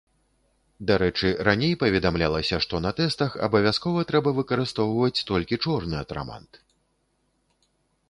Дарэчы, 0.91 1.29
раней 1.47 1.73
паведамлялася, 1.83 2.59
што 2.67 2.81
на 2.87 2.91
тэстах 3.01 3.37
абавязкова 3.49 4.09
трэба 4.15 4.29
выкарыстоўваць 4.41 5.15
толькі 5.33 5.63
чорны 5.67 5.95
атрамант. 6.05 6.51